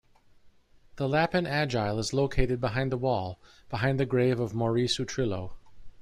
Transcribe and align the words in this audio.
The 0.95 1.07
Lapin 1.07 1.45
Agile 1.45 1.99
is 1.99 2.11
located 2.11 2.59
behind 2.59 2.91
the 2.91 2.97
wall, 2.97 3.37
behind 3.69 3.99
the 3.99 4.05
grave 4.07 4.39
of 4.39 4.51
Maurice 4.55 4.97
Utrillo. 4.97 5.51